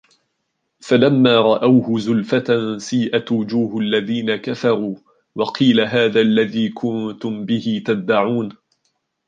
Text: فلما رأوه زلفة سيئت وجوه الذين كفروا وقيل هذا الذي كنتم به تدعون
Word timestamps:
فلما 0.79 1.37
رأوه 1.39 1.99
زلفة 1.99 2.77
سيئت 2.77 3.31
وجوه 3.31 3.77
الذين 3.79 4.35
كفروا 4.35 4.95
وقيل 5.35 5.81
هذا 5.81 6.21
الذي 6.21 6.69
كنتم 6.69 7.45
به 7.45 7.83
تدعون 7.87 8.49